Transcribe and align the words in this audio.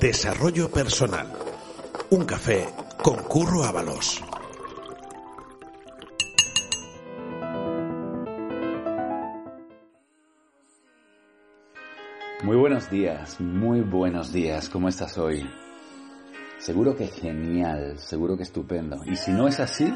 Desarrollo 0.00 0.70
personal. 0.70 1.30
Un 2.10 2.24
café 2.24 2.66
con 3.02 3.16
Curro 3.24 3.62
Ábalos. 3.62 4.22
Muy 12.42 12.56
buenos 12.56 12.90
días, 12.90 13.38
muy 13.40 13.80
buenos 13.82 14.32
días. 14.32 14.70
¿Cómo 14.70 14.88
estás 14.88 15.18
hoy? 15.18 15.46
Seguro 16.58 16.96
que 16.96 17.08
genial, 17.08 17.98
seguro 17.98 18.36
que 18.36 18.44
estupendo. 18.44 19.02
Y 19.04 19.16
si 19.16 19.32
no 19.32 19.46
es 19.46 19.60
así, 19.60 19.92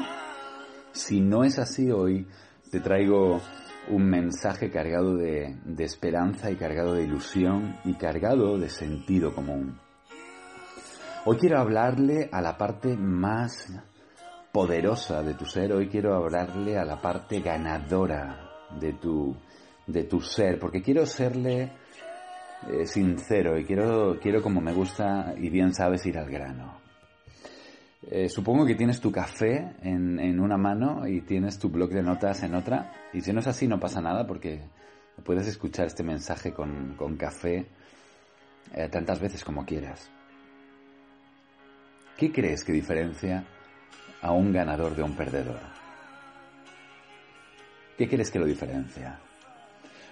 si 0.91 1.21
no 1.21 1.43
es 1.43 1.57
así 1.57 1.89
hoy, 1.89 2.27
te 2.69 2.81
traigo 2.81 3.41
un 3.89 4.09
mensaje 4.09 4.69
cargado 4.69 5.15
de, 5.15 5.57
de 5.65 5.83
esperanza 5.83 6.51
y 6.51 6.55
cargado 6.55 6.93
de 6.93 7.03
ilusión 7.03 7.77
y 7.83 7.95
cargado 7.95 8.59
de 8.59 8.69
sentido 8.69 9.33
común. 9.33 9.86
Hoy 11.29 11.35
quiero 11.35 11.59
hablarle 11.59 12.29
a 12.31 12.39
la 12.39 12.57
parte 12.57 12.95
más 12.95 13.69
poderosa 14.53 15.21
de 15.23 15.33
tu 15.33 15.43
ser, 15.43 15.73
hoy 15.73 15.89
quiero 15.89 16.15
hablarle 16.15 16.77
a 16.77 16.85
la 16.85 17.01
parte 17.01 17.41
ganadora 17.41 18.49
de 18.79 18.93
tu, 18.93 19.35
de 19.85 20.05
tu 20.05 20.21
ser, 20.21 20.57
porque 20.57 20.81
quiero 20.81 21.05
serle 21.05 21.73
eh, 22.71 22.85
sincero 22.85 23.59
y 23.59 23.65
quiero, 23.65 24.17
quiero, 24.21 24.41
como 24.41 24.61
me 24.61 24.71
gusta 24.71 25.33
y 25.37 25.49
bien 25.49 25.73
sabes, 25.73 26.05
ir 26.05 26.17
al 26.17 26.29
grano. 26.29 26.79
Eh, 28.09 28.29
supongo 28.29 28.65
que 28.65 28.75
tienes 28.75 29.01
tu 29.01 29.11
café 29.11 29.75
en, 29.81 30.21
en, 30.21 30.39
una 30.39 30.55
mano 30.55 31.05
y 31.09 31.19
tienes 31.23 31.59
tu 31.59 31.67
blog 31.67 31.89
de 31.89 32.03
notas 32.03 32.41
en 32.43 32.55
otra, 32.55 32.93
y 33.11 33.19
si 33.19 33.33
no 33.33 33.41
es 33.41 33.47
así 33.47 33.67
no 33.67 33.81
pasa 33.81 33.99
nada 33.99 34.25
porque 34.25 34.61
puedes 35.25 35.45
escuchar 35.45 35.87
este 35.87 36.03
mensaje 36.03 36.53
con, 36.53 36.95
con 36.95 37.17
café 37.17 37.67
eh, 38.73 38.87
tantas 38.87 39.19
veces 39.19 39.43
como 39.43 39.65
quieras. 39.65 40.09
¿Qué 42.17 42.31
crees 42.31 42.63
que 42.63 42.73
diferencia 42.73 43.45
a 44.23 44.31
un 44.31 44.51
ganador 44.51 44.95
de 44.95 45.03
un 45.03 45.15
perdedor? 45.15 45.59
¿Qué 47.95 48.09
crees 48.09 48.31
que 48.31 48.39
lo 48.39 48.45
diferencia? 48.45 49.19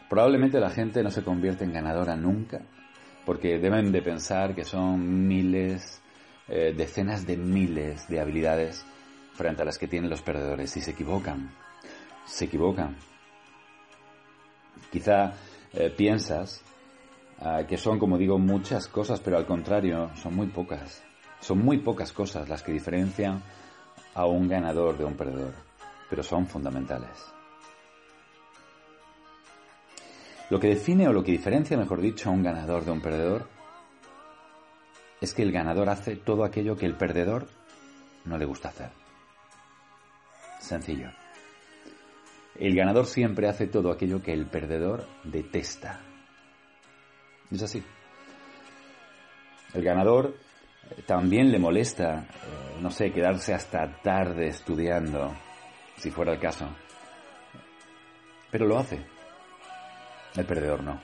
Probablemente 0.07 0.59
la 0.59 0.69
gente 0.69 1.01
no 1.01 1.09
se 1.09 1.23
convierte 1.23 1.63
en 1.63 1.73
ganadora 1.73 2.16
nunca, 2.16 2.61
porque 3.25 3.57
deben 3.57 3.91
de 3.91 4.03
pensar 4.03 4.53
que 4.53 4.63
son 4.63 5.27
miles, 5.27 5.99
eh, 6.47 6.75
decenas 6.77 7.25
de 7.25 7.38
miles 7.38 8.07
de 8.07 8.19
habilidades 8.19 8.85
frente 9.33 9.63
a 9.63 9.66
las 9.66 9.79
que 9.79 9.87
tienen 9.87 10.09
los 10.09 10.22
perdedores 10.22 10.77
y 10.77 10.81
se 10.81 10.91
equivocan, 10.91 11.51
se 12.25 12.45
equivocan. 12.45 12.95
Quizá 14.91 15.33
eh, 15.73 15.89
piensas 15.89 16.63
uh, 17.39 17.66
que 17.66 17.77
son, 17.77 17.97
como 17.97 18.17
digo, 18.19 18.37
muchas 18.37 18.87
cosas, 18.87 19.19
pero 19.19 19.37
al 19.37 19.47
contrario, 19.47 20.11
son 20.16 20.35
muy 20.35 20.47
pocas. 20.47 21.03
Son 21.45 21.63
muy 21.63 21.78
pocas 21.78 22.11
cosas 22.11 22.50
las 22.50 22.63
que 22.63 22.72
diferencian 22.72 23.39
a 24.16 24.25
un 24.25 24.47
ganador 24.47 24.97
de 24.97 25.06
un 25.06 25.13
perdedor, 25.16 25.53
pero 26.09 26.23
son 26.23 26.47
fundamentales. 26.47 27.23
Lo 30.50 30.59
que 30.59 30.69
define 30.69 31.07
o 31.07 31.13
lo 31.13 31.23
que 31.23 31.34
diferencia, 31.34 31.78
mejor 31.78 32.01
dicho, 32.01 32.29
a 32.29 32.31
un 32.31 32.41
ganador 32.41 32.84
de 32.84 32.91
un 32.91 33.00
perdedor 33.00 33.47
es 35.22 35.35
que 35.35 35.44
el 35.44 35.51
ganador 35.51 35.88
hace 35.88 36.16
todo 36.16 36.45
aquello 36.45 36.75
que 36.75 36.88
el 36.88 36.95
perdedor 36.95 37.47
no 38.23 38.39
le 38.39 38.45
gusta 38.45 38.69
hacer. 38.69 38.89
Sencillo. 40.59 41.11
El 42.55 42.75
ganador 42.75 43.05
siempre 43.05 43.47
hace 43.47 43.67
todo 43.67 43.91
aquello 43.91 44.23
que 44.23 44.34
el 44.34 44.47
perdedor 44.47 45.05
detesta. 45.23 46.01
Es 47.51 47.61
así. 47.61 47.84
El 49.75 49.84
ganador 49.84 50.44
también 51.06 51.51
le 51.51 51.59
molesta, 51.59 52.19
eh, 52.19 52.78
no 52.81 52.91
sé, 52.91 53.12
quedarse 53.12 53.53
hasta 53.53 54.01
tarde 54.01 54.47
estudiando, 54.47 55.34
si 55.97 56.12
fuera 56.12 56.34
el 56.34 56.40
caso. 56.40 56.68
Pero 58.51 58.68
lo 58.68 58.78
hace. 58.78 59.06
El 60.35 60.46
perdedor 60.46 60.84
no. 60.84 61.00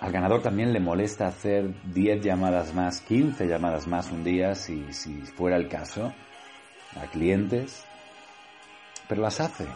Al 0.00 0.12
ganador 0.12 0.42
también 0.42 0.72
le 0.72 0.80
molesta 0.80 1.26
hacer 1.26 1.72
10 1.92 2.22
llamadas 2.22 2.74
más, 2.74 3.00
15 3.00 3.46
llamadas 3.46 3.86
más 3.86 4.10
un 4.10 4.22
día, 4.22 4.54
si, 4.54 4.92
si 4.92 5.22
fuera 5.22 5.56
el 5.56 5.68
caso, 5.68 6.12
a 7.00 7.06
clientes. 7.06 7.84
Pero 9.08 9.22
las 9.22 9.40
hace. 9.40 9.66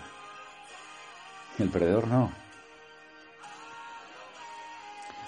El 1.59 1.71
perdedor 1.71 2.09
no. 2.09 2.31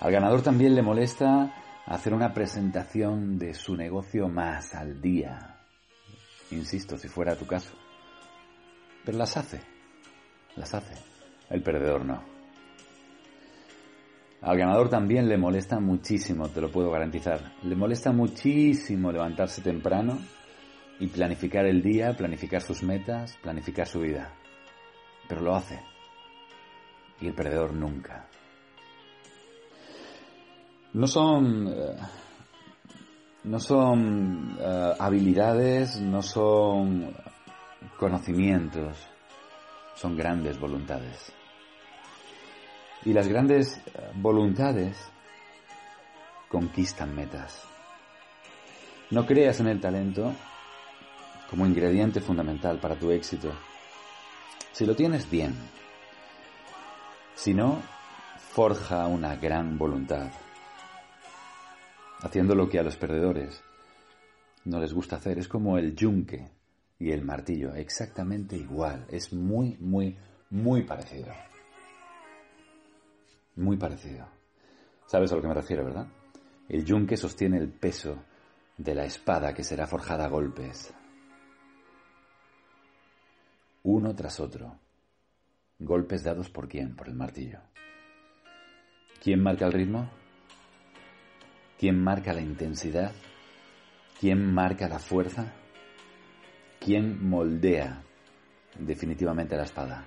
Al 0.00 0.12
ganador 0.12 0.42
también 0.42 0.74
le 0.74 0.82
molesta 0.82 1.54
hacer 1.90 2.14
una 2.14 2.32
presentación 2.32 3.36
de 3.36 3.52
su 3.52 3.76
negocio 3.76 4.28
más 4.28 4.76
al 4.76 5.02
día. 5.02 5.56
Insisto, 6.52 6.96
si 6.96 7.08
fuera 7.08 7.34
tu 7.34 7.48
caso. 7.48 7.74
Pero 9.04 9.18
las 9.18 9.36
hace. 9.36 9.60
Las 10.54 10.72
hace. 10.72 10.94
El 11.48 11.62
perdedor 11.64 12.04
no. 12.04 12.22
Al 14.40 14.56
ganador 14.56 14.88
también 14.88 15.28
le 15.28 15.36
molesta 15.36 15.80
muchísimo, 15.80 16.48
te 16.48 16.60
lo 16.60 16.70
puedo 16.70 16.92
garantizar. 16.92 17.54
Le 17.64 17.74
molesta 17.74 18.12
muchísimo 18.12 19.10
levantarse 19.10 19.60
temprano 19.60 20.16
y 21.00 21.08
planificar 21.08 21.66
el 21.66 21.82
día, 21.82 22.16
planificar 22.16 22.62
sus 22.62 22.84
metas, 22.84 23.36
planificar 23.42 23.88
su 23.88 24.00
vida. 24.00 24.32
Pero 25.28 25.40
lo 25.40 25.56
hace. 25.56 25.82
Y 27.20 27.26
el 27.26 27.34
perdedor 27.34 27.74
nunca. 27.74 28.28
No 30.92 31.06
son... 31.06 31.68
Eh, 31.68 31.96
no 33.42 33.58
son 33.58 34.58
uh, 34.60 34.94
habilidades, 34.98 35.98
no 35.98 36.20
son 36.22 37.14
conocimientos, 37.98 38.98
son 39.94 40.14
grandes 40.14 40.60
voluntades. 40.60 41.32
Y 43.06 43.14
las 43.14 43.28
grandes 43.28 43.80
voluntades 44.16 44.94
conquistan 46.50 47.14
metas. 47.14 47.64
No 49.10 49.24
creas 49.24 49.58
en 49.60 49.68
el 49.68 49.80
talento 49.80 50.34
como 51.48 51.64
ingrediente 51.64 52.20
fundamental 52.20 52.78
para 52.78 52.96
tu 52.96 53.10
éxito. 53.10 53.52
Si 54.72 54.84
lo 54.84 54.94
tienes 54.94 55.30
bien. 55.30 55.54
Si 57.34 57.54
no, 57.54 57.80
forja 58.52 59.06
una 59.06 59.36
gran 59.36 59.78
voluntad 59.78 60.30
haciendo 62.22 62.54
lo 62.54 62.68
que 62.68 62.78
a 62.78 62.82
los 62.82 62.96
perdedores 62.96 63.62
no 64.64 64.80
les 64.80 64.92
gusta 64.92 65.16
hacer. 65.16 65.38
Es 65.38 65.48
como 65.48 65.78
el 65.78 65.94
yunque 65.94 66.50
y 66.98 67.10
el 67.10 67.24
martillo, 67.24 67.74
exactamente 67.74 68.56
igual. 68.56 69.06
Es 69.08 69.32
muy, 69.32 69.76
muy, 69.80 70.16
muy 70.50 70.82
parecido. 70.82 71.32
Muy 73.56 73.76
parecido. 73.76 74.26
¿Sabes 75.06 75.32
a 75.32 75.36
lo 75.36 75.42
que 75.42 75.48
me 75.48 75.54
refiero, 75.54 75.84
verdad? 75.84 76.06
El 76.68 76.84
yunque 76.84 77.16
sostiene 77.16 77.58
el 77.58 77.68
peso 77.68 78.16
de 78.76 78.94
la 78.94 79.04
espada 79.04 79.52
que 79.52 79.64
será 79.64 79.86
forjada 79.86 80.26
a 80.26 80.28
golpes. 80.28 80.94
Uno 83.82 84.14
tras 84.14 84.38
otro. 84.40 84.78
Golpes 85.78 86.22
dados 86.22 86.50
por 86.50 86.68
quién? 86.68 86.94
Por 86.94 87.08
el 87.08 87.14
martillo. 87.14 87.60
¿Quién 89.22 89.42
marca 89.42 89.66
el 89.66 89.72
ritmo? 89.72 90.19
¿Quién 91.80 91.98
marca 91.98 92.34
la 92.34 92.42
intensidad? 92.42 93.10
¿Quién 94.20 94.52
marca 94.52 94.86
la 94.86 94.98
fuerza? 94.98 95.50
¿Quién 96.78 97.26
moldea 97.26 98.02
definitivamente 98.78 99.56
la 99.56 99.62
espada? 99.62 100.04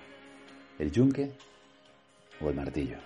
¿El 0.77 0.91
yunque 0.91 1.31
o 2.41 2.49
el 2.49 2.55
martillo? 2.55 2.99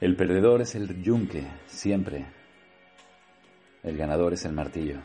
El 0.00 0.16
perdedor 0.16 0.62
es 0.62 0.74
el 0.74 1.02
yunque, 1.02 1.46
siempre. 1.66 2.24
El 3.82 3.98
ganador 3.98 4.32
es 4.32 4.46
el 4.46 4.54
martillo. 4.54 5.02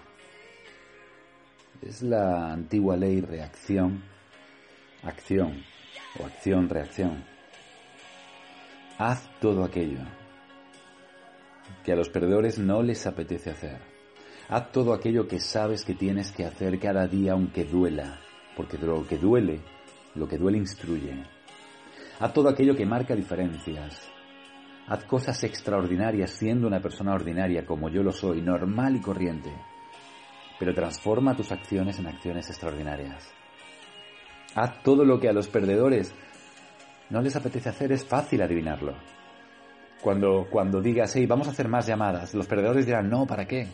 Es 1.82 2.04
la 2.04 2.54
antigua 2.54 2.96
ley 2.96 3.20
reacción, 3.20 4.02
acción 5.04 5.62
o 6.22 6.26
acción-reacción. 6.26 7.22
Haz 8.98 9.30
todo 9.42 9.66
aquello 9.66 10.00
que 11.84 11.94
a 11.94 11.96
los 11.96 12.10
perdedores 12.10 12.60
no 12.60 12.82
les 12.82 13.06
apetece 13.06 13.52
hacer. 13.52 13.80
Haz 14.48 14.72
todo 14.72 14.94
aquello 14.94 15.28
que 15.28 15.40
sabes 15.40 15.84
que 15.84 15.96
tienes 15.96 16.32
que 16.32 16.46
hacer 16.46 16.80
cada 16.80 17.08
día 17.08 17.34
aunque 17.34 17.66
duela, 17.66 18.20
porque 18.56 18.78
lo 18.78 19.08
que 19.08 19.18
duele, 19.18 19.62
lo 20.14 20.28
que 20.28 20.38
duele 20.38 20.58
instruye. 20.60 21.24
Haz 22.20 22.34
todo 22.34 22.50
aquello 22.50 22.76
que 22.76 22.86
marca 22.86 23.16
diferencias. 23.16 24.10
Haz 24.88 25.04
cosas 25.06 25.44
extraordinarias 25.44 26.32
siendo 26.32 26.68
una 26.68 26.80
persona 26.80 27.14
ordinaria 27.14 27.66
como 27.66 27.90
yo 27.90 28.04
lo 28.04 28.12
soy, 28.12 28.42
normal 28.42 28.96
y 28.96 29.02
corriente. 29.02 29.52
Pero 30.60 30.74
transforma 30.74 31.36
tus 31.36 31.52
acciones 31.52 32.00
en 32.00 32.08
acciones 32.08 32.50
extraordinarias. 32.50 33.34
Haz 34.54 34.82
todo 34.84 35.04
lo 35.04 35.20
que 35.20 35.28
a 35.28 35.34
los 35.34 35.48
perdedores 35.48 36.14
no 37.10 37.22
les 37.22 37.36
apetece 37.36 37.70
hacer, 37.70 37.92
es 37.92 38.06
fácil 38.06 38.42
adivinarlo. 38.42 38.96
Cuando, 40.06 40.46
cuando 40.52 40.82
digas, 40.82 41.16
hey, 41.16 41.26
vamos 41.26 41.48
a 41.48 41.50
hacer 41.50 41.68
más 41.68 41.88
llamadas, 41.88 42.36
los 42.36 42.46
perdedores 42.46 42.86
dirán, 42.86 43.10
no, 43.10 43.26
¿para 43.26 43.48
qué? 43.48 43.66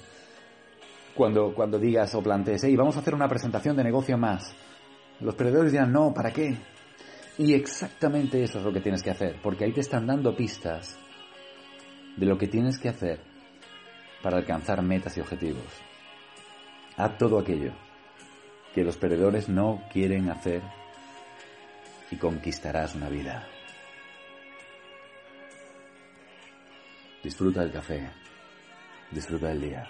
Cuando, 1.13 1.53
cuando 1.53 1.77
digas 1.77 2.15
o 2.15 2.23
plantees, 2.23 2.63
hey, 2.63 2.73
vamos 2.73 2.95
a 2.95 3.01
hacer 3.01 3.13
una 3.13 3.27
presentación 3.27 3.75
de 3.75 3.83
negocio 3.83 4.17
más, 4.17 4.55
los 5.19 5.35
perdedores 5.35 5.73
dirán, 5.73 5.91
no, 5.91 6.13
¿para 6.13 6.31
qué? 6.31 6.55
Y 7.37 7.53
exactamente 7.53 8.41
eso 8.41 8.59
es 8.59 8.63
lo 8.63 8.71
que 8.71 8.79
tienes 8.79 9.03
que 9.03 9.09
hacer, 9.11 9.41
porque 9.43 9.65
ahí 9.65 9.73
te 9.73 9.81
están 9.81 10.07
dando 10.07 10.33
pistas 10.33 10.97
de 12.15 12.25
lo 12.25 12.37
que 12.37 12.47
tienes 12.47 12.79
que 12.79 12.87
hacer 12.87 13.19
para 14.23 14.37
alcanzar 14.37 14.81
metas 14.81 15.17
y 15.17 15.19
objetivos. 15.19 15.67
Haz 16.95 17.17
todo 17.17 17.39
aquello 17.39 17.73
que 18.73 18.85
los 18.85 18.95
perdedores 18.95 19.49
no 19.49 19.83
quieren 19.91 20.29
hacer 20.29 20.61
y 22.09 22.15
conquistarás 22.15 22.95
una 22.95 23.09
vida. 23.09 23.45
Disfruta 27.23 27.61
del 27.61 27.71
café, 27.71 28.09
disfruta 29.11 29.49
del 29.49 29.61
día. 29.61 29.87